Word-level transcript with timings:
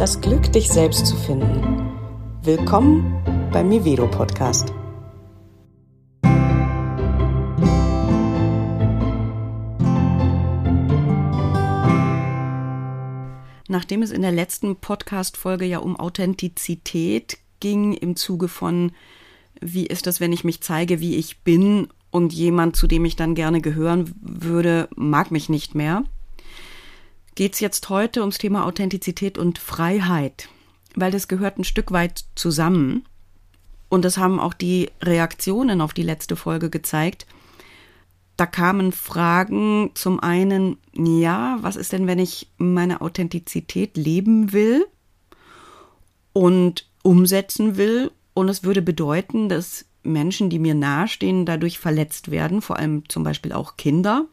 das 0.00 0.22
Glück, 0.22 0.50
dich 0.54 0.70
selbst 0.70 1.04
zu 1.04 1.14
finden. 1.14 1.90
Willkommen 2.42 3.22
beim 3.52 3.68
Mivedo 3.68 4.08
Podcast. 4.08 4.72
Nachdem 13.68 14.00
es 14.00 14.10
in 14.10 14.22
der 14.22 14.32
letzten 14.32 14.76
Podcast-Folge 14.76 15.66
ja 15.66 15.80
um 15.80 15.96
Authentizität 15.96 17.36
ging, 17.60 17.92
im 17.92 18.16
Zuge 18.16 18.48
von, 18.48 18.92
wie 19.60 19.86
ist 19.86 20.06
das, 20.06 20.18
wenn 20.18 20.32
ich 20.32 20.44
mich 20.44 20.62
zeige, 20.62 21.00
wie 21.00 21.16
ich 21.16 21.42
bin 21.42 21.88
und 22.10 22.32
jemand, 22.32 22.74
zu 22.74 22.86
dem 22.86 23.04
ich 23.04 23.16
dann 23.16 23.34
gerne 23.34 23.60
gehören 23.60 24.14
würde, 24.22 24.88
mag 24.96 25.30
mich 25.30 25.50
nicht 25.50 25.74
mehr, 25.74 26.04
geht 27.34 27.54
es 27.54 27.60
jetzt 27.60 27.88
heute 27.88 28.20
ums 28.20 28.38
Thema 28.38 28.64
Authentizität 28.66 29.38
und 29.38 29.58
Freiheit, 29.58 30.48
weil 30.94 31.10
das 31.10 31.28
gehört 31.28 31.58
ein 31.58 31.64
Stück 31.64 31.92
weit 31.92 32.24
zusammen. 32.34 33.04
Und 33.88 34.04
das 34.04 34.18
haben 34.18 34.38
auch 34.38 34.54
die 34.54 34.90
Reaktionen 35.02 35.80
auf 35.80 35.92
die 35.92 36.02
letzte 36.02 36.36
Folge 36.36 36.70
gezeigt. 36.70 37.26
Da 38.36 38.46
kamen 38.46 38.92
Fragen 38.92 39.90
zum 39.94 40.20
einen, 40.20 40.78
ja, 40.94 41.58
was 41.60 41.76
ist 41.76 41.92
denn, 41.92 42.06
wenn 42.06 42.18
ich 42.18 42.48
meine 42.56 43.00
Authentizität 43.00 43.96
leben 43.96 44.52
will 44.52 44.86
und 46.32 46.88
umsetzen 47.02 47.76
will? 47.76 48.10
Und 48.32 48.48
es 48.48 48.62
würde 48.62 48.80
bedeuten, 48.80 49.48
dass 49.48 49.84
Menschen, 50.02 50.48
die 50.48 50.58
mir 50.58 50.74
nahestehen, 50.74 51.44
dadurch 51.44 51.78
verletzt 51.78 52.30
werden, 52.30 52.62
vor 52.62 52.76
allem 52.76 53.08
zum 53.08 53.24
Beispiel 53.24 53.52
auch 53.52 53.76
Kinder. 53.76 54.24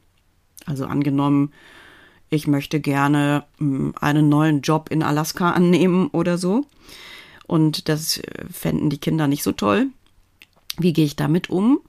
Also 0.66 0.86
angenommen, 0.86 1.52
ich 2.30 2.48
möchte 2.48 2.80
gerne 2.80 3.46
hm, 3.58 3.94
einen 4.00 4.30
neuen 4.30 4.62
Job 4.62 4.90
in 4.90 5.04
Alaska 5.04 5.52
annehmen 5.54 6.08
oder 6.08 6.38
so. 6.38 6.66
Und 7.46 7.90
das 7.90 8.18
äh, 8.18 8.46
fänden 8.52 8.90
die 8.90 9.00
Kinder 9.00 9.28
nicht 9.28 9.44
so 9.44 9.52
toll. 9.52 9.88
Wie 10.78 10.94
gehe 10.94 11.06
ich 11.06 11.16
damit 11.16 11.50
um? 11.50 11.80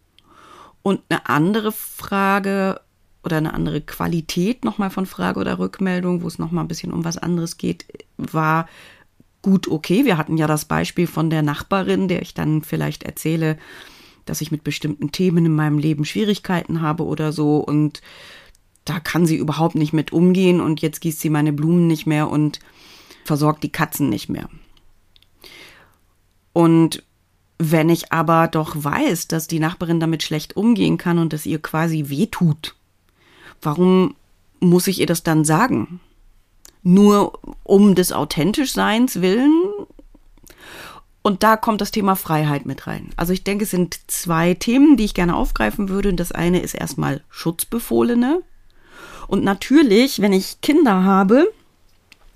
Und 0.82 1.00
eine 1.08 1.28
andere 1.28 1.72
Frage 1.72 2.80
oder 3.24 3.36
eine 3.36 3.52
andere 3.52 3.80
Qualität 3.80 4.64
nochmal 4.64 4.90
von 4.90 5.04
Frage 5.04 5.40
oder 5.40 5.58
Rückmeldung, 5.58 6.22
wo 6.22 6.28
es 6.28 6.38
nochmal 6.38 6.64
ein 6.64 6.68
bisschen 6.68 6.92
um 6.92 7.04
was 7.04 7.18
anderes 7.18 7.58
geht, 7.58 7.84
war 8.16 8.68
gut 9.42 9.68
okay. 9.68 10.04
Wir 10.04 10.16
hatten 10.16 10.38
ja 10.38 10.46
das 10.46 10.64
Beispiel 10.64 11.06
von 11.06 11.28
der 11.28 11.42
Nachbarin, 11.42 12.08
der 12.08 12.22
ich 12.22 12.32
dann 12.32 12.62
vielleicht 12.62 13.02
erzähle, 13.02 13.58
dass 14.24 14.40
ich 14.40 14.50
mit 14.50 14.64
bestimmten 14.64 15.10
Themen 15.12 15.46
in 15.46 15.54
meinem 15.54 15.78
Leben 15.78 16.04
Schwierigkeiten 16.04 16.80
habe 16.80 17.04
oder 17.04 17.32
so 17.32 17.58
und 17.58 18.00
da 18.88 19.00
kann 19.00 19.26
sie 19.26 19.36
überhaupt 19.36 19.74
nicht 19.74 19.92
mit 19.92 20.12
umgehen 20.12 20.60
und 20.60 20.80
jetzt 20.80 21.00
gießt 21.00 21.20
sie 21.20 21.30
meine 21.30 21.52
Blumen 21.52 21.86
nicht 21.86 22.06
mehr 22.06 22.30
und 22.30 22.60
versorgt 23.24 23.62
die 23.62 23.72
Katzen 23.72 24.08
nicht 24.08 24.28
mehr. 24.28 24.48
Und 26.54 27.02
wenn 27.58 27.90
ich 27.90 28.12
aber 28.12 28.48
doch 28.48 28.74
weiß, 28.76 29.28
dass 29.28 29.46
die 29.46 29.60
Nachbarin 29.60 30.00
damit 30.00 30.22
schlecht 30.22 30.56
umgehen 30.56 30.96
kann 30.96 31.18
und 31.18 31.34
es 31.34 31.44
ihr 31.44 31.60
quasi 31.60 32.08
wehtut, 32.08 32.76
warum 33.60 34.14
muss 34.60 34.86
ich 34.86 35.00
ihr 35.00 35.06
das 35.06 35.22
dann 35.22 35.44
sagen? 35.44 36.00
Nur 36.82 37.38
um 37.64 37.94
des 37.94 38.12
Authentischseins 38.12 39.20
willen? 39.20 39.52
Und 41.20 41.42
da 41.42 41.56
kommt 41.56 41.80
das 41.80 41.90
Thema 41.90 42.14
Freiheit 42.14 42.64
mit 42.64 42.86
rein. 42.86 43.10
Also 43.16 43.34
ich 43.34 43.44
denke, 43.44 43.64
es 43.64 43.70
sind 43.70 43.98
zwei 44.10 44.54
Themen, 44.54 44.96
die 44.96 45.04
ich 45.04 45.14
gerne 45.14 45.36
aufgreifen 45.36 45.90
würde. 45.90 46.14
Das 46.14 46.32
eine 46.32 46.60
ist 46.60 46.74
erstmal 46.74 47.22
Schutzbefohlene. 47.28 48.42
Und 49.28 49.44
natürlich, 49.44 50.20
wenn 50.20 50.32
ich 50.32 50.60
Kinder 50.62 51.04
habe, 51.04 51.52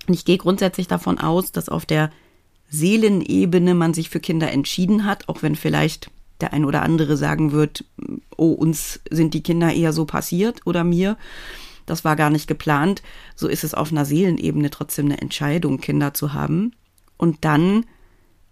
und 0.07 0.15
ich 0.15 0.25
gehe 0.25 0.39
grundsätzlich 0.39 0.87
davon 0.87 1.19
aus, 1.19 1.51
dass 1.51 1.69
auf 1.69 1.87
der 1.87 2.11
Seelenebene 2.69 3.75
man 3.75 3.95
sich 3.95 4.11
für 4.11 4.21
Kinder 4.21 4.53
entschieden 4.53 5.05
hat, 5.05 5.29
auch 5.29 5.43
wenn 5.43 5.57
vielleicht 5.57 6.11
der 6.41 6.53
ein 6.53 6.65
oder 6.65 6.83
andere 6.83 7.17
sagen 7.17 7.53
wird, 7.53 7.85
oh, 8.37 8.53
uns 8.53 9.01
sind 9.11 9.35
die 9.35 9.43
Kinder 9.43 9.73
eher 9.73 9.93
so 9.93 10.05
passiert 10.05 10.61
oder 10.67 10.85
mir. 10.85 11.17
Das 11.87 12.05
war 12.05 12.15
gar 12.17 12.31
nicht 12.31 12.47
geplant. 12.47 13.03
So 13.37 13.49
ist 13.49 13.65
es 13.65 13.75
auf 13.75 13.91
einer 13.91 14.05
Seelenebene 14.05 14.71
trotzdem 14.71 15.07
eine 15.07 15.21
Entscheidung, 15.21 15.81
Kinder 15.81 16.15
zu 16.15 16.33
haben. 16.33 16.73
Und 17.17 17.45
dann 17.45 17.87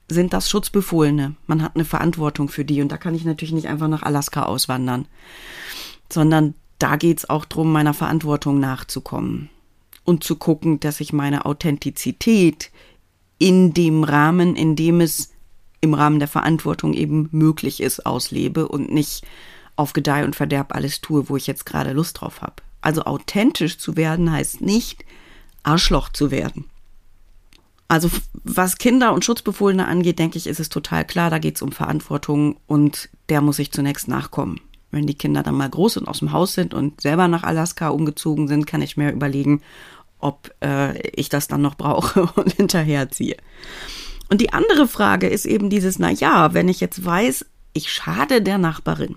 sind 0.08 0.32
das 0.32 0.48
Schutzbefohlene. 0.48 1.34
Man 1.46 1.62
hat 1.62 1.74
eine 1.74 1.84
Verantwortung 1.84 2.48
für 2.48 2.64
die. 2.64 2.80
Und 2.80 2.90
da 2.90 2.96
kann 2.96 3.14
ich 3.14 3.24
natürlich 3.24 3.52
nicht 3.52 3.68
einfach 3.68 3.88
nach 3.88 4.02
Alaska 4.02 4.44
auswandern, 4.44 5.06
sondern 6.08 6.54
da 6.82 6.96
geht's 6.96 7.28
auch 7.28 7.44
drum, 7.44 7.72
meiner 7.72 7.94
Verantwortung 7.94 8.58
nachzukommen 8.58 9.50
und 10.04 10.24
zu 10.24 10.36
gucken, 10.36 10.80
dass 10.80 11.00
ich 11.00 11.12
meine 11.12 11.46
Authentizität 11.46 12.70
in 13.38 13.72
dem 13.72 14.02
Rahmen, 14.02 14.56
in 14.56 14.76
dem 14.76 15.00
es 15.00 15.30
im 15.80 15.94
Rahmen 15.94 16.18
der 16.18 16.28
Verantwortung 16.28 16.94
eben 16.94 17.28
möglich 17.32 17.80
ist, 17.80 18.04
auslebe 18.04 18.68
und 18.68 18.92
nicht 18.92 19.24
auf 19.76 19.92
Gedeih 19.92 20.24
und 20.24 20.36
Verderb 20.36 20.74
alles 20.74 21.00
tue, 21.00 21.28
wo 21.28 21.36
ich 21.36 21.46
jetzt 21.46 21.64
gerade 21.64 21.92
Lust 21.92 22.20
drauf 22.20 22.42
habe. 22.42 22.56
Also 22.82 23.04
authentisch 23.04 23.78
zu 23.78 23.96
werden 23.96 24.32
heißt 24.32 24.60
nicht 24.60 25.04
Arschloch 25.62 26.08
zu 26.10 26.30
werden. 26.30 26.66
Also 27.88 28.10
was 28.44 28.78
Kinder 28.78 29.12
und 29.12 29.24
Schutzbefohlene 29.24 29.86
angeht, 29.86 30.18
denke 30.18 30.38
ich, 30.38 30.46
ist 30.46 30.60
es 30.60 30.68
total 30.68 31.04
klar, 31.04 31.28
da 31.28 31.38
geht 31.38 31.56
es 31.56 31.62
um 31.62 31.72
Verantwortung 31.72 32.56
und 32.66 33.08
der 33.28 33.40
muss 33.40 33.58
ich 33.58 33.72
zunächst 33.72 34.06
nachkommen. 34.06 34.60
Wenn 34.90 35.06
die 35.06 35.14
Kinder 35.14 35.42
dann 35.42 35.54
mal 35.54 35.70
groß 35.70 35.98
und 35.98 36.08
aus 36.08 36.18
dem 36.18 36.32
Haus 36.32 36.54
sind 36.54 36.74
und 36.74 37.00
selber 37.00 37.28
nach 37.28 37.44
Alaska 37.44 37.88
umgezogen 37.88 38.48
sind, 38.48 38.66
kann 38.66 38.82
ich 38.82 38.96
mir 38.96 39.12
überlegen, 39.12 39.62
ob 40.18 40.52
äh, 40.62 40.98
ich 41.10 41.28
das 41.28 41.48
dann 41.48 41.62
noch 41.62 41.76
brauche 41.76 42.22
und 42.34 42.52
hinterherziehe. 42.52 43.36
Und 44.28 44.40
die 44.40 44.52
andere 44.52 44.86
Frage 44.86 45.28
ist 45.28 45.44
eben 45.44 45.70
dieses, 45.70 45.98
na 45.98 46.10
ja, 46.10 46.54
wenn 46.54 46.68
ich 46.68 46.80
jetzt 46.80 47.04
weiß, 47.04 47.46
ich 47.72 47.92
schade 47.92 48.42
der 48.42 48.58
Nachbarin, 48.58 49.16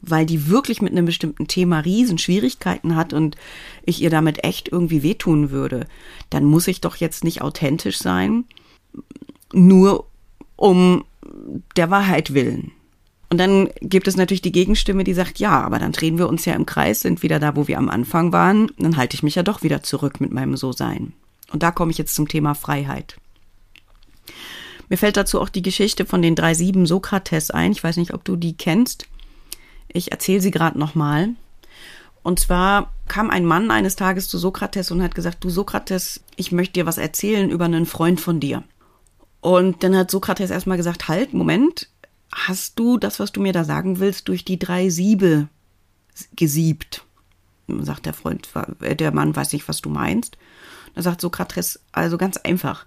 weil 0.00 0.26
die 0.26 0.48
wirklich 0.48 0.82
mit 0.82 0.92
einem 0.92 1.06
bestimmten 1.06 1.46
Thema 1.46 1.80
riesen 1.80 2.18
Schwierigkeiten 2.18 2.96
hat 2.96 3.12
und 3.12 3.36
ich 3.84 4.02
ihr 4.02 4.10
damit 4.10 4.44
echt 4.44 4.68
irgendwie 4.68 5.02
wehtun 5.02 5.50
würde, 5.50 5.86
dann 6.30 6.44
muss 6.44 6.68
ich 6.68 6.80
doch 6.80 6.96
jetzt 6.96 7.24
nicht 7.24 7.42
authentisch 7.42 7.98
sein, 7.98 8.44
nur 9.52 10.06
um 10.56 11.04
der 11.76 11.90
Wahrheit 11.90 12.34
willen. 12.34 12.72
Und 13.28 13.38
dann 13.38 13.70
gibt 13.80 14.06
es 14.06 14.16
natürlich 14.16 14.42
die 14.42 14.52
Gegenstimme, 14.52 15.02
die 15.02 15.14
sagt, 15.14 15.38
ja, 15.38 15.60
aber 15.60 15.78
dann 15.78 15.92
drehen 15.92 16.18
wir 16.18 16.28
uns 16.28 16.44
ja 16.44 16.54
im 16.54 16.66
Kreis, 16.66 17.00
sind 17.00 17.22
wieder 17.22 17.40
da, 17.40 17.56
wo 17.56 17.66
wir 17.66 17.78
am 17.78 17.88
Anfang 17.88 18.32
waren, 18.32 18.70
dann 18.78 18.96
halte 18.96 19.14
ich 19.14 19.22
mich 19.22 19.34
ja 19.34 19.42
doch 19.42 19.62
wieder 19.62 19.82
zurück 19.82 20.20
mit 20.20 20.32
meinem 20.32 20.56
So-Sein. 20.56 21.12
Und 21.50 21.62
da 21.62 21.70
komme 21.72 21.90
ich 21.90 21.98
jetzt 21.98 22.14
zum 22.14 22.28
Thema 22.28 22.54
Freiheit. 22.54 23.16
Mir 24.88 24.96
fällt 24.96 25.16
dazu 25.16 25.40
auch 25.40 25.48
die 25.48 25.62
Geschichte 25.62 26.06
von 26.06 26.22
den 26.22 26.36
drei 26.36 26.54
Sieben 26.54 26.86
Sokrates 26.86 27.50
ein. 27.50 27.72
Ich 27.72 27.82
weiß 27.82 27.96
nicht, 27.96 28.14
ob 28.14 28.24
du 28.24 28.36
die 28.36 28.56
kennst. 28.56 29.06
Ich 29.88 30.12
erzähle 30.12 30.40
sie 30.40 30.52
gerade 30.52 30.78
nochmal. 30.78 31.30
Und 32.22 32.40
zwar 32.40 32.92
kam 33.08 33.30
ein 33.30 33.44
Mann 33.44 33.70
eines 33.70 33.96
Tages 33.96 34.28
zu 34.28 34.38
Sokrates 34.38 34.90
und 34.90 35.02
hat 35.02 35.14
gesagt, 35.14 35.42
du 35.42 35.50
Sokrates, 35.50 36.20
ich 36.36 36.52
möchte 36.52 36.74
dir 36.74 36.86
was 36.86 36.98
erzählen 36.98 37.50
über 37.50 37.64
einen 37.64 37.86
Freund 37.86 38.20
von 38.20 38.40
dir. 38.40 38.62
Und 39.40 39.82
dann 39.82 39.96
hat 39.96 40.10
Sokrates 40.10 40.50
erstmal 40.50 40.76
gesagt, 40.76 41.08
halt, 41.08 41.34
Moment, 41.34 41.88
hast 42.32 42.78
du 42.78 42.98
das, 42.98 43.18
was 43.20 43.32
du 43.32 43.40
mir 43.40 43.52
da 43.52 43.64
sagen 43.64 43.98
willst, 43.98 44.28
durch 44.28 44.44
die 44.44 44.58
drei 44.58 44.88
Siebe 44.90 45.48
gesiebt? 46.34 47.04
Sagt 47.68 48.06
der 48.06 48.14
Freund, 48.14 48.48
der 48.80 49.12
Mann 49.12 49.34
weiß 49.34 49.52
nicht, 49.52 49.68
was 49.68 49.80
du 49.80 49.88
meinst. 49.90 50.38
Da 50.94 51.02
sagt 51.02 51.20
Sokrates, 51.20 51.80
also 51.92 52.16
ganz 52.16 52.36
einfach. 52.36 52.86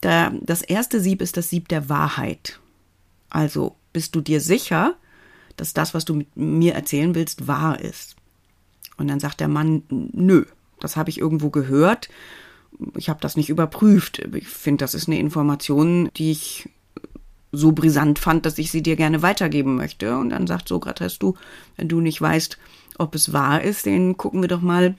Das 0.00 0.62
erste 0.62 1.00
Sieb 1.00 1.20
ist 1.20 1.36
das 1.36 1.50
Sieb 1.50 1.68
der 1.68 1.88
Wahrheit. 1.88 2.60
Also 3.30 3.76
bist 3.92 4.14
du 4.14 4.20
dir 4.20 4.40
sicher, 4.40 4.94
dass 5.56 5.74
das, 5.74 5.92
was 5.94 6.04
du 6.04 6.24
mir 6.36 6.74
erzählen 6.74 7.14
willst, 7.14 7.48
wahr 7.48 7.80
ist? 7.80 8.14
Und 8.96 9.08
dann 9.08 9.20
sagt 9.20 9.40
der 9.40 9.48
Mann, 9.48 9.82
nö, 9.90 10.44
das 10.80 10.96
habe 10.96 11.10
ich 11.10 11.18
irgendwo 11.18 11.50
gehört. 11.50 12.08
Ich 12.96 13.08
habe 13.08 13.20
das 13.20 13.36
nicht 13.36 13.50
überprüft. 13.50 14.20
Ich 14.34 14.46
finde, 14.46 14.84
das 14.84 14.94
ist 14.94 15.08
eine 15.08 15.18
Information, 15.18 16.10
die 16.16 16.30
ich 16.30 16.68
so 17.52 17.72
brisant 17.72 18.18
fand, 18.18 18.44
dass 18.46 18.58
ich 18.58 18.70
sie 18.70 18.82
dir 18.82 18.96
gerne 18.96 19.22
weitergeben 19.22 19.76
möchte. 19.76 20.16
Und 20.18 20.30
dann 20.30 20.46
sagt 20.46 20.68
Sokrates, 20.68 21.18
du, 21.18 21.34
wenn 21.76 21.88
du 21.88 22.00
nicht 22.00 22.20
weißt, 22.20 22.58
ob 22.98 23.14
es 23.14 23.32
wahr 23.32 23.62
ist, 23.62 23.86
dann 23.86 24.16
gucken 24.16 24.42
wir 24.42 24.48
doch 24.48 24.60
mal, 24.60 24.96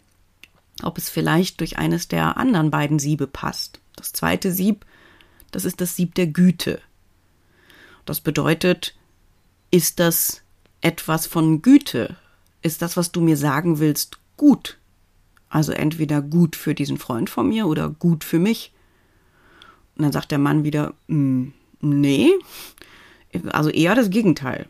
ob 0.82 0.98
es 0.98 1.10
vielleicht 1.10 1.60
durch 1.60 1.78
eines 1.78 2.08
der 2.08 2.38
anderen 2.38 2.72
beiden 2.72 3.00
Siebe 3.00 3.28
passt. 3.28 3.80
Das 3.96 4.14
zweite 4.14 4.52
Sieb, 4.52 4.86
das 5.52 5.66
ist 5.66 5.82
das 5.82 5.96
Sieb 5.96 6.16
der 6.16 6.28
Güte. 6.28 6.80
Das 8.06 8.22
bedeutet, 8.22 8.96
ist 9.72 10.00
das 10.00 10.42
etwas 10.82 11.28
von 11.28 11.62
Güte? 11.62 12.16
Ist 12.62 12.82
das, 12.82 12.98
was 12.98 13.12
du 13.12 13.22
mir 13.22 13.38
sagen 13.38 13.80
willst, 13.80 14.18
gut? 14.38 14.78
Also 15.50 15.72
entweder 15.72 16.22
gut 16.22 16.56
für 16.56 16.74
diesen 16.74 16.98
Freund 16.98 17.30
von 17.30 17.50
mir 17.50 17.68
oder 17.68 17.90
gut 17.90 18.24
für 18.24 18.40
mich. 18.40 18.74
Und 19.96 20.04
dann 20.04 20.12
sagt 20.12 20.32
der 20.32 20.38
Mann 20.38 20.64
wieder, 20.64 20.94
hm, 21.08 21.54
Nee, 21.82 22.32
also 23.52 23.70
eher 23.70 23.96
das 23.96 24.10
Gegenteil. 24.10 24.68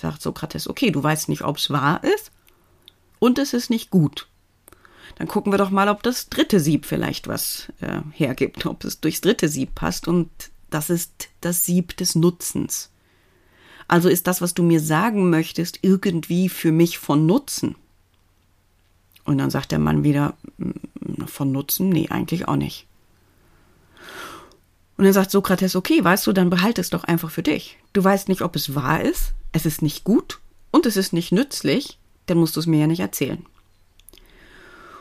Sagt 0.00 0.22
Sokrates, 0.22 0.68
okay, 0.68 0.90
du 0.90 1.02
weißt 1.02 1.28
nicht, 1.28 1.42
ob 1.42 1.58
es 1.58 1.70
wahr 1.70 2.02
ist 2.04 2.32
und 3.18 3.38
es 3.38 3.52
ist 3.52 3.70
nicht 3.70 3.90
gut. 3.90 4.26
dann 5.16 5.28
gucken 5.28 5.52
wir 5.52 5.58
doch 5.58 5.70
mal, 5.70 5.88
ob 5.88 6.02
das 6.02 6.30
dritte 6.30 6.60
Sieb 6.60 6.86
vielleicht 6.86 7.28
was 7.28 7.70
äh, 7.80 8.00
hergibt, 8.12 8.64
ob 8.64 8.84
es 8.84 9.00
durchs 9.00 9.20
dritte 9.20 9.48
Sieb 9.48 9.74
passt. 9.74 10.08
Und 10.08 10.30
das 10.70 10.88
ist 10.88 11.28
das 11.40 11.66
Sieb 11.66 11.96
des 11.98 12.14
Nutzens. 12.14 12.90
Also 13.86 14.08
ist 14.08 14.26
das, 14.26 14.40
was 14.40 14.54
du 14.54 14.62
mir 14.62 14.80
sagen 14.80 15.28
möchtest, 15.30 15.80
irgendwie 15.82 16.48
für 16.48 16.72
mich 16.72 16.98
von 16.98 17.26
Nutzen. 17.26 17.74
Und 19.24 19.38
dann 19.38 19.50
sagt 19.50 19.72
der 19.72 19.78
Mann 19.78 20.04
wieder, 20.04 20.34
von 21.26 21.52
Nutzen? 21.52 21.90
Nee, 21.90 22.08
eigentlich 22.08 22.48
auch 22.48 22.56
nicht. 22.56 22.86
Und 25.00 25.04
dann 25.04 25.14
sagt 25.14 25.30
Sokrates, 25.30 25.76
okay, 25.76 26.04
weißt 26.04 26.26
du, 26.26 26.34
dann 26.34 26.50
behalte 26.50 26.82
es 26.82 26.90
doch 26.90 27.04
einfach 27.04 27.30
für 27.30 27.42
dich. 27.42 27.78
Du 27.94 28.04
weißt 28.04 28.28
nicht, 28.28 28.42
ob 28.42 28.54
es 28.54 28.74
wahr 28.74 29.00
ist, 29.00 29.32
es 29.50 29.64
ist 29.64 29.80
nicht 29.80 30.04
gut 30.04 30.40
und 30.72 30.84
es 30.84 30.98
ist 30.98 31.14
nicht 31.14 31.32
nützlich, 31.32 31.98
dann 32.26 32.36
musst 32.36 32.54
du 32.54 32.60
es 32.60 32.66
mir 32.66 32.80
ja 32.80 32.86
nicht 32.86 33.00
erzählen. 33.00 33.46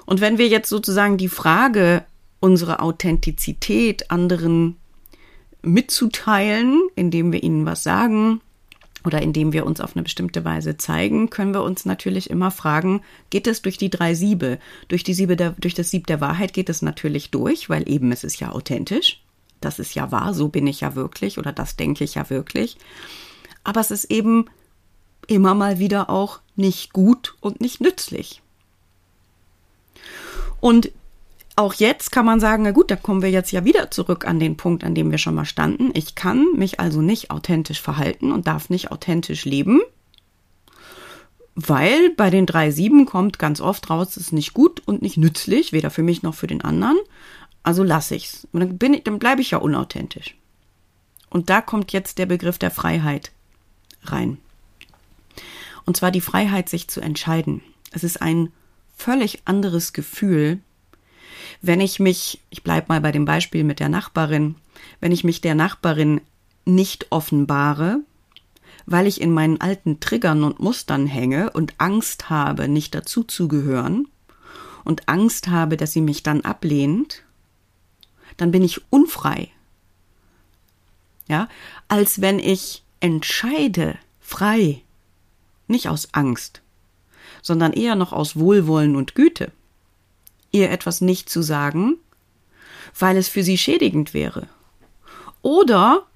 Und 0.05 0.21
wenn 0.21 0.37
wir 0.37 0.47
jetzt 0.47 0.69
sozusagen 0.69 1.17
die 1.17 1.27
Frage 1.27 2.05
unserer 2.39 2.81
Authentizität 2.81 4.09
anderen 4.09 4.77
mitzuteilen, 5.63 6.79
indem 6.95 7.33
wir 7.33 7.43
ihnen 7.43 7.65
was 7.65 7.83
sagen 7.83 8.39
oder 9.03 9.21
indem 9.21 9.51
wir 9.51 9.65
uns 9.65 9.81
auf 9.81 9.97
eine 9.97 10.03
bestimmte 10.03 10.45
Weise 10.45 10.77
zeigen, 10.77 11.29
können 11.29 11.53
wir 11.53 11.63
uns 11.63 11.83
natürlich 11.83 12.29
immer 12.29 12.51
fragen, 12.51 13.01
geht 13.31 13.47
es 13.47 13.61
durch 13.61 13.77
die 13.77 13.89
drei 13.89 14.13
Siebe? 14.13 14.59
Durch 14.87 15.03
die 15.03 15.13
Siebe 15.13 15.35
der, 15.35 15.55
durch 15.59 15.73
das 15.73 15.91
Sieb 15.91 16.07
der 16.07 16.21
Wahrheit 16.21 16.53
geht 16.53 16.69
es 16.69 16.81
natürlich 16.81 17.31
durch, 17.31 17.69
weil 17.69 17.89
eben 17.89 18.13
es 18.13 18.23
ist 18.23 18.39
ja 18.39 18.53
authentisch. 18.53 19.19
Das 19.61 19.79
ist 19.79 19.95
ja 19.95 20.11
wahr, 20.11 20.33
so 20.33 20.49
bin 20.49 20.67
ich 20.67 20.81
ja 20.81 20.95
wirklich 20.95 21.37
oder 21.37 21.51
das 21.51 21.75
denke 21.75 22.03
ich 22.03 22.15
ja 22.15 22.29
wirklich. 22.29 22.77
Aber 23.63 23.81
es 23.81 23.91
ist 23.91 24.05
eben 24.05 24.45
immer 25.27 25.53
mal 25.53 25.79
wieder 25.79 26.09
auch 26.09 26.39
nicht 26.55 26.93
gut 26.93 27.35
und 27.39 27.61
nicht 27.61 27.81
nützlich. 27.81 28.41
Und 30.59 30.91
auch 31.55 31.73
jetzt 31.73 32.11
kann 32.11 32.25
man 32.25 32.39
sagen, 32.39 32.63
na 32.63 32.71
gut, 32.71 32.89
da 32.89 32.95
kommen 32.95 33.21
wir 33.21 33.29
jetzt 33.29 33.51
ja 33.51 33.65
wieder 33.65 33.91
zurück 33.91 34.25
an 34.25 34.39
den 34.39 34.55
Punkt, 34.55 34.83
an 34.83 34.95
dem 34.95 35.11
wir 35.11 35.17
schon 35.17 35.35
mal 35.35 35.45
standen. 35.45 35.91
Ich 35.93 36.15
kann 36.15 36.53
mich 36.55 36.79
also 36.79 37.01
nicht 37.01 37.31
authentisch 37.31 37.81
verhalten 37.81 38.31
und 38.31 38.47
darf 38.47 38.69
nicht 38.69 38.91
authentisch 38.91 39.43
leben, 39.43 39.81
weil 41.55 42.11
bei 42.11 42.29
den 42.29 42.45
drei 42.45 42.71
Sieben 42.71 43.05
kommt 43.05 43.39
ganz 43.39 43.59
oft 43.59 43.89
raus, 43.89 44.11
es 44.11 44.17
ist 44.17 44.31
nicht 44.31 44.53
gut 44.53 44.81
und 44.85 45.01
nicht 45.01 45.17
nützlich, 45.17 45.73
weder 45.73 45.91
für 45.91 46.03
mich 46.03 46.23
noch 46.23 46.33
für 46.33 46.47
den 46.47 46.61
anderen. 46.61 46.97
Also 47.63 47.83
lasse 47.83 48.15
ich's. 48.15 48.47
Und 48.51 48.61
dann 48.61 48.77
bin 48.77 48.93
ich, 48.93 49.03
dann 49.03 49.19
bleibe 49.19 49.41
ich 49.41 49.51
ja 49.51 49.57
unauthentisch. 49.59 50.35
Und 51.29 51.49
da 51.49 51.61
kommt 51.61 51.91
jetzt 51.91 52.17
der 52.17 52.25
Begriff 52.25 52.57
der 52.57 52.71
Freiheit 52.71 53.31
rein. 54.03 54.37
Und 55.85 55.97
zwar 55.97 56.11
die 56.11 56.21
Freiheit, 56.21 56.69
sich 56.69 56.87
zu 56.87 57.01
entscheiden. 57.01 57.61
Es 57.91 58.03
ist 58.03 58.21
ein 58.21 58.51
völlig 58.95 59.41
anderes 59.45 59.93
Gefühl, 59.93 60.59
wenn 61.61 61.81
ich 61.81 61.99
mich, 61.99 62.41
ich 62.49 62.63
bleibe 62.63 62.87
mal 62.89 63.01
bei 63.01 63.11
dem 63.11 63.25
Beispiel 63.25 63.63
mit 63.63 63.79
der 63.79 63.89
Nachbarin, 63.89 64.55
wenn 64.99 65.11
ich 65.11 65.23
mich 65.23 65.41
der 65.41 65.55
Nachbarin 65.55 66.21
nicht 66.65 67.07
offenbare, 67.09 68.01
weil 68.85 69.07
ich 69.07 69.21
in 69.21 69.31
meinen 69.31 69.61
alten 69.61 69.99
Triggern 69.99 70.43
und 70.43 70.59
Mustern 70.59 71.05
hänge 71.07 71.51
und 71.51 71.73
Angst 71.77 72.29
habe, 72.29 72.67
nicht 72.67 72.95
dazuzugehören 72.95 74.07
und 74.83 75.07
Angst 75.09 75.47
habe, 75.47 75.77
dass 75.77 75.91
sie 75.91 76.01
mich 76.01 76.23
dann 76.23 76.41
ablehnt, 76.41 77.23
dann 78.39 78.51
bin 78.51 78.63
ich 78.63 78.81
unfrei. 78.89 79.49
Ja, 81.27 81.47
als 81.87 82.21
wenn 82.21 82.39
ich 82.39 82.83
entscheide, 82.99 83.97
frei, 84.19 84.81
nicht 85.67 85.87
aus 85.87 86.09
Angst, 86.13 86.61
sondern 87.41 87.73
eher 87.73 87.95
noch 87.95 88.13
aus 88.13 88.35
Wohlwollen 88.35 88.95
und 88.95 89.13
Güte, 89.13 89.51
ihr 90.51 90.71
etwas 90.71 91.01
nicht 91.01 91.29
zu 91.29 91.41
sagen, 91.41 91.97
weil 92.97 93.17
es 93.17 93.27
für 93.27 93.43
sie 93.43 93.57
schädigend 93.57 94.13
wäre. 94.13 94.47
Oder 95.41 96.07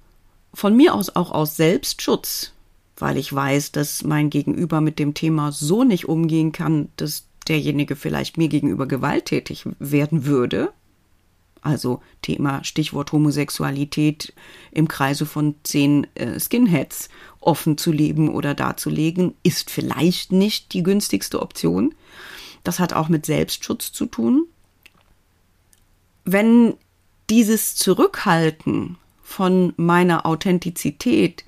von 0.53 0.75
mir 0.75 0.95
aus 0.95 1.15
auch 1.15 1.31
aus 1.31 1.55
Selbstschutz, 1.55 2.53
weil 2.97 3.17
ich 3.17 3.31
weiß, 3.31 3.71
dass 3.71 4.03
mein 4.03 4.29
Gegenüber 4.29 4.81
mit 4.81 4.97
dem 4.97 5.13
Thema 5.13 5.51
so 5.51 5.83
nicht 5.83 6.07
umgehen 6.09 6.51
kann, 6.51 6.89
dass 6.97 7.25
derjenige 7.47 7.95
vielleicht 7.95 8.37
mir 8.37 8.47
gegenüber 8.47 8.87
gewalttätig 8.87 9.65
werden 9.79 10.25
würde. 10.25 10.71
Also 11.63 12.01
Thema 12.21 12.61
Stichwort 12.65 13.13
Homosexualität 13.13 14.33
im 14.71 14.89
Kreise 14.89 15.25
von 15.25 15.55
zehn 15.63 16.05
äh, 16.15 16.37
Skinheads 16.37 17.07
offen 17.39 17.77
zu 17.77 17.93
leben 17.93 18.29
oder 18.29 18.53
darzulegen, 18.53 19.33
ist 19.43 19.71
vielleicht 19.71 20.33
nicht 20.33 20.73
die 20.73 20.83
günstigste 20.83 21.41
Option. 21.41 21.95
Das 22.65 22.79
hat 22.79 22.91
auch 22.91 23.07
mit 23.07 23.25
Selbstschutz 23.25 23.93
zu 23.93 24.05
tun. 24.05 24.45
Wenn 26.25 26.73
dieses 27.29 27.75
Zurückhalten 27.75 28.97
von 29.23 29.73
meiner 29.77 30.25
Authentizität 30.25 31.45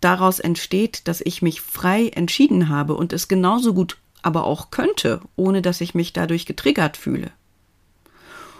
daraus 0.00 0.38
entsteht, 0.38 1.06
dass 1.06 1.20
ich 1.20 1.42
mich 1.42 1.60
frei 1.60 2.08
entschieden 2.08 2.70
habe 2.70 2.94
und 2.94 3.12
es 3.12 3.28
genauso 3.28 3.74
gut 3.74 3.98
aber 4.22 4.44
auch 4.44 4.70
könnte, 4.70 5.20
ohne 5.36 5.60
dass 5.60 5.82
ich 5.82 5.94
mich 5.94 6.14
dadurch 6.14 6.46
getriggert 6.46 6.96
fühle 6.96 7.30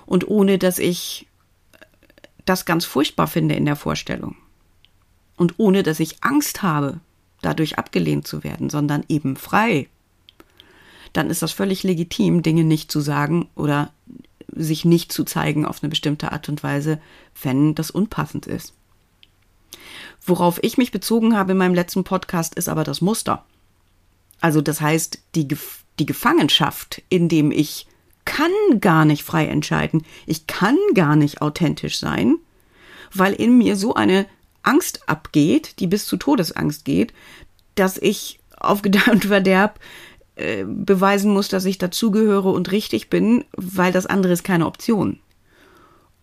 und 0.09 0.27
ohne 0.27 0.57
dass 0.59 0.79
ich 0.79 1.27
das 2.47 2.65
ganz 2.65 2.87
furchtbar 2.87 3.27
finde 3.27 3.55
in 3.55 3.67
der 3.67 3.77
Vorstellung 3.77 4.37
und 5.37 5.59
ohne 5.59 5.83
dass 5.83 6.01
ich 6.01 6.25
Angst 6.25 6.63
habe, 6.63 7.01
dadurch 7.43 7.79
abgelehnt 7.79 8.27
zu 8.27 8.43
werden, 8.43 8.71
sondern 8.71 9.05
eben 9.09 9.37
frei, 9.37 9.87
dann 11.13 11.29
ist 11.29 11.43
das 11.43 11.53
völlig 11.53 11.83
legitim, 11.83 12.43
Dinge 12.43 12.65
nicht 12.65 12.91
zu 12.91 13.01
sagen 13.01 13.49
oder 13.55 13.93
sich 14.51 14.87
nicht 14.87 15.13
zu 15.13 15.25
zeigen 15.25 15.67
auf 15.67 15.83
eine 15.83 15.91
bestimmte 15.91 16.33
Art 16.33 16.49
und 16.49 16.63
Weise, 16.63 17.01
wenn 17.43 17.75
das 17.75 17.91
unpassend 17.91 18.47
ist. 18.47 18.73
Worauf 20.25 20.59
ich 20.63 20.79
mich 20.79 20.91
bezogen 20.91 21.37
habe 21.37 21.53
in 21.53 21.59
meinem 21.59 21.75
letzten 21.75 22.03
Podcast 22.03 22.55
ist 22.55 22.71
aber 22.71 22.83
das 22.83 23.03
Muster. 23.03 23.45
Also 24.41 24.63
das 24.63 24.81
heißt, 24.81 25.21
die, 25.35 25.47
die 25.99 26.07
Gefangenschaft, 26.07 27.03
in 27.11 27.29
dem 27.29 27.51
ich 27.51 27.88
kann 28.29 28.53
gar 28.79 29.07
nicht 29.07 29.23
frei 29.23 29.47
entscheiden, 29.47 30.05
ich 30.27 30.47
kann 30.47 30.77
gar 30.93 31.17
nicht 31.17 31.41
authentisch 31.41 31.99
sein, 31.99 32.37
weil 33.11 33.33
in 33.33 33.57
mir 33.57 33.75
so 33.75 33.95
eine 33.95 34.27
Angst 34.63 35.09
abgeht, 35.09 35.81
die 35.81 35.87
bis 35.87 36.05
zu 36.05 36.19
Todesangst 36.19 36.85
geht, 36.85 37.15
dass 37.75 37.97
ich 37.97 38.39
auf 38.59 38.83
Gedeih 38.83 39.11
und 39.13 39.25
Verderb 39.25 39.81
äh, 40.37 40.65
beweisen 40.65 41.33
muss, 41.33 41.49
dass 41.49 41.65
ich 41.65 41.79
dazugehöre 41.79 42.51
und 42.51 42.71
richtig 42.71 43.09
bin, 43.09 43.47
weil 43.57 43.93
das 43.93 44.05
andere 44.05 44.35
ist 44.35 44.45
keine 44.45 44.67
Option. 44.67 45.21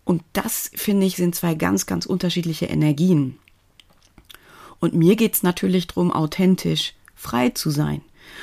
Und 0.04 0.22
das, 0.32 0.70
finde 0.76 1.06
ich, 1.06 1.16
sind 1.16 1.34
zwei 1.34 1.54
ganz, 1.54 1.86
ganz 1.86 2.06
unterschiedliche 2.06 2.66
Energien. 2.66 3.36
Und 4.78 4.94
mir 4.94 5.16
geht 5.16 5.34
es 5.34 5.42
natürlich 5.42 5.88
darum, 5.88 6.12
authentisch 6.12 6.94
frei 7.16 7.48
zu 7.48 7.70
sein. 7.70 8.02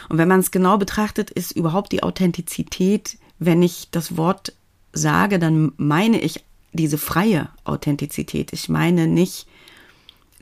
Und 0.10 0.17
wenn 0.17 0.27
man 0.27 0.41
es 0.41 0.51
genau 0.51 0.77
betrachtet, 0.77 1.32
ist 1.32 1.53
überhaupt 1.53 1.93
die 1.93 2.03
Authentizität, 2.03 3.17
wenn 3.45 3.62
ich 3.62 3.89
das 3.91 4.17
Wort 4.17 4.53
sage, 4.93 5.39
dann 5.39 5.73
meine 5.77 6.19
ich 6.19 6.43
diese 6.71 6.97
freie 6.97 7.50
Authentizität. 7.63 8.53
Ich 8.53 8.69
meine 8.69 9.07
nicht 9.07 9.47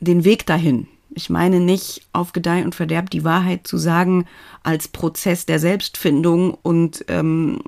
den 0.00 0.24
Weg 0.24 0.46
dahin. 0.46 0.88
Ich 1.14 1.28
meine 1.28 1.60
nicht 1.60 2.06
auf 2.12 2.32
Gedeih 2.32 2.64
und 2.64 2.74
Verderb 2.74 3.10
die 3.10 3.24
Wahrheit 3.24 3.66
zu 3.66 3.76
sagen 3.76 4.26
als 4.62 4.88
Prozess 4.88 5.44
der 5.44 5.58
Selbstfindung 5.58 6.56
und 6.62 7.04
ähm, 7.08 7.60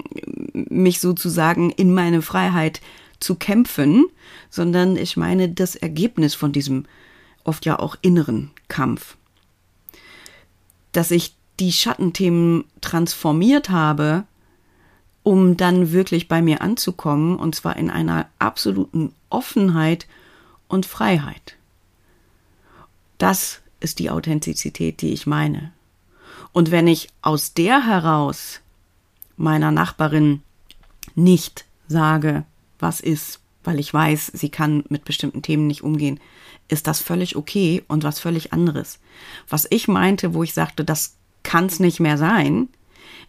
mich 0.52 0.98
sozusagen 1.00 1.70
in 1.70 1.92
meine 1.92 2.22
Freiheit 2.22 2.80
zu 3.20 3.34
kämpfen, 3.34 4.06
sondern 4.48 4.96
ich 4.96 5.16
meine 5.16 5.50
das 5.50 5.76
Ergebnis 5.76 6.34
von 6.34 6.52
diesem 6.52 6.86
oft 7.44 7.66
ja 7.66 7.78
auch 7.78 7.96
inneren 8.00 8.50
Kampf. 8.68 9.16
Dass 10.92 11.10
ich 11.10 11.34
die 11.60 11.72
Schattenthemen 11.72 12.64
transformiert 12.80 13.68
habe, 13.68 14.24
um 15.24 15.56
dann 15.56 15.90
wirklich 15.90 16.28
bei 16.28 16.40
mir 16.40 16.60
anzukommen, 16.60 17.36
und 17.36 17.56
zwar 17.56 17.76
in 17.76 17.90
einer 17.90 18.28
absoluten 18.38 19.12
Offenheit 19.30 20.06
und 20.68 20.86
Freiheit. 20.86 21.56
Das 23.18 23.62
ist 23.80 23.98
die 23.98 24.10
Authentizität, 24.10 25.00
die 25.00 25.12
ich 25.12 25.26
meine. 25.26 25.72
Und 26.52 26.70
wenn 26.70 26.86
ich 26.86 27.08
aus 27.22 27.54
der 27.54 27.86
heraus 27.86 28.60
meiner 29.36 29.72
Nachbarin 29.72 30.42
nicht 31.14 31.64
sage, 31.88 32.44
was 32.78 33.00
ist, 33.00 33.40
weil 33.64 33.80
ich 33.80 33.92
weiß, 33.92 34.26
sie 34.34 34.50
kann 34.50 34.84
mit 34.90 35.06
bestimmten 35.06 35.42
Themen 35.42 35.66
nicht 35.66 35.82
umgehen, 35.82 36.20
ist 36.68 36.86
das 36.86 37.00
völlig 37.00 37.34
okay 37.34 37.82
und 37.88 38.04
was 38.04 38.20
völlig 38.20 38.52
anderes. 38.52 39.00
Was 39.48 39.66
ich 39.70 39.88
meinte, 39.88 40.34
wo 40.34 40.42
ich 40.42 40.52
sagte, 40.52 40.84
das 40.84 41.16
kann 41.42 41.66
es 41.66 41.80
nicht 41.80 41.98
mehr 41.98 42.18
sein, 42.18 42.68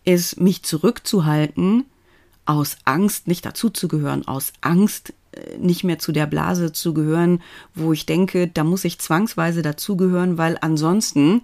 ist 0.05 0.39
mich 0.39 0.63
zurückzuhalten 0.63 1.85
aus 2.45 2.77
Angst 2.85 3.27
nicht 3.27 3.45
dazuzugehören, 3.45 4.27
aus 4.27 4.53
Angst 4.61 5.13
nicht 5.59 5.83
mehr 5.83 5.99
zu 5.99 6.11
der 6.11 6.27
Blase 6.27 6.71
zu 6.71 6.93
gehören, 6.93 7.41
wo 7.73 7.93
ich 7.93 8.05
denke, 8.05 8.47
da 8.47 8.63
muss 8.63 8.85
ich 8.85 8.99
zwangsweise 8.99 9.61
dazugehören, 9.61 10.37
weil 10.37 10.57
ansonsten 10.61 11.41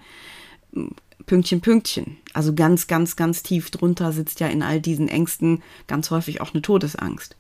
Pünktchen, 1.26 1.62
Pünktchen. 1.62 2.18
Also 2.34 2.54
ganz, 2.54 2.88
ganz, 2.88 3.16
ganz 3.16 3.44
tief 3.44 3.72
drunter 3.72 4.12
sitzt 4.12 4.40
ja 4.40 4.48
in 4.48 4.64
all 4.64 4.80
diesen 4.80 5.08
Ängsten 5.08 5.62
ganz 5.88 6.10
häufig 6.12 6.42
auch 6.42 6.54
eine 6.54 6.62
Todesangst. 6.62 7.36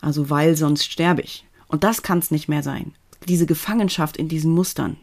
Also 0.00 0.30
weil 0.30 0.56
sonst 0.56 0.90
sterbe 0.90 1.22
ich. 1.22 1.46
Und 1.68 1.84
das 1.84 2.02
kann 2.02 2.18
es 2.18 2.30
nicht 2.30 2.48
mehr 2.48 2.62
sein. 2.62 2.92
Diese 3.28 3.46
Gefangenschaft 3.46 4.16
in 4.16 4.28
diesen 4.28 4.52
Mustern. 4.52 4.96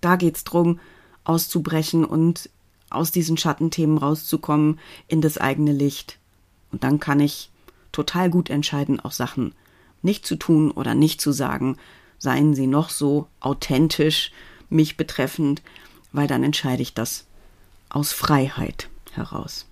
Da 0.00 0.16
geht's 0.16 0.44
drum, 0.44 0.78
auszubrechen 1.24 2.04
und 2.04 2.48
aus 2.90 3.10
diesen 3.10 3.36
Schattenthemen 3.36 3.98
rauszukommen 3.98 4.78
in 5.08 5.20
das 5.20 5.38
eigene 5.38 5.72
Licht. 5.72 6.18
Und 6.72 6.84
dann 6.84 7.00
kann 7.00 7.20
ich 7.20 7.50
total 7.92 8.30
gut 8.30 8.50
entscheiden, 8.50 9.00
auch 9.00 9.12
Sachen 9.12 9.54
nicht 10.02 10.26
zu 10.26 10.36
tun 10.36 10.70
oder 10.70 10.94
nicht 10.94 11.20
zu 11.20 11.32
sagen, 11.32 11.76
seien 12.18 12.54
sie 12.54 12.66
noch 12.66 12.90
so 12.90 13.28
authentisch 13.40 14.32
mich 14.68 14.96
betreffend, 14.96 15.62
weil 16.12 16.26
dann 16.26 16.42
entscheide 16.42 16.82
ich 16.82 16.94
das 16.94 17.26
aus 17.88 18.12
Freiheit 18.12 18.88
heraus. 19.12 19.66